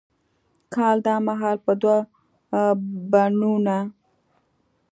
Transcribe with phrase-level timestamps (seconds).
[0.73, 1.97] کال دا مهال به دوه
[3.11, 3.79] بڼوڼه،